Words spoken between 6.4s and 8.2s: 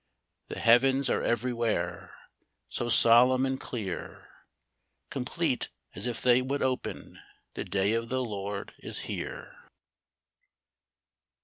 would open,— The day of